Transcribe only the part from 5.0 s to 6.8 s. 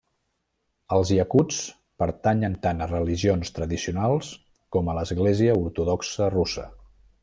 l'església ortodoxa russa.